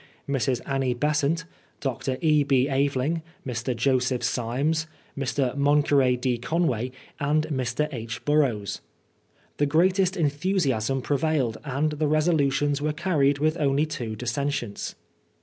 [0.27, 0.61] Mrs.
[0.65, 1.45] Annie Besant,
[1.79, 2.17] Dr.
[2.21, 2.41] E.
[2.43, 2.67] B.
[2.67, 3.75] Aveling, Mr.
[3.75, 5.55] Joseph Symes, Mr.
[5.55, 6.39] Moncure D.
[6.39, 6.89] Conway
[7.19, 7.87] and Mr.
[7.93, 8.25] H.
[8.25, 8.81] Burrows.
[9.57, 14.95] The greatest enthusiasm prevailed, and the resolutions were carried with only two dissen tients.